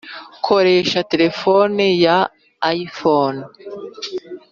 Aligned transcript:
nkoresha 0.39 0.99
telephone 1.11 1.83
ya 2.05 2.17
iphone 2.79 3.39